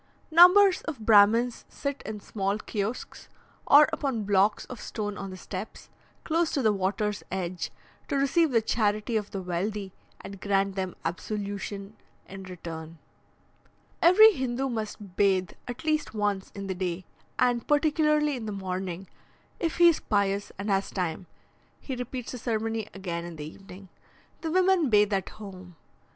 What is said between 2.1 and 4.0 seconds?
small kiosks, or